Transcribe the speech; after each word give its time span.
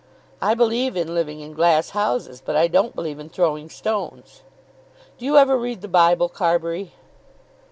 I 0.41 0.55
believe 0.55 0.97
in 0.97 1.13
living 1.13 1.41
in 1.41 1.53
glass 1.53 1.91
houses, 1.91 2.41
but 2.43 2.55
I 2.55 2.67
don't 2.67 2.95
believe 2.95 3.19
in 3.19 3.29
throwing 3.29 3.69
stones. 3.69 4.41
Do 5.19 5.25
you 5.25 5.37
ever 5.37 5.55
read 5.55 5.81
the 5.81 5.87
Bible, 5.87 6.27
Carbury?" 6.27 6.93